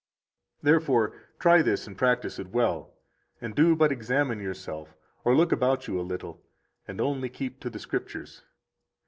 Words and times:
83 0.61 0.71
Therefore, 0.71 1.13
try 1.37 1.61
this 1.61 1.85
and 1.85 1.95
practise 1.95 2.39
it 2.39 2.47
well, 2.49 2.91
and 3.39 3.53
do 3.53 3.75
but 3.75 3.91
examine 3.91 4.39
yourself, 4.39 4.95
or 5.23 5.35
look 5.35 5.51
about 5.51 5.87
you 5.87 5.99
a 5.99 6.01
little, 6.01 6.41
and 6.87 6.99
only 6.99 7.29
keep 7.29 7.59
to 7.59 7.69
the 7.69 7.77
Scriptures. 7.77 8.41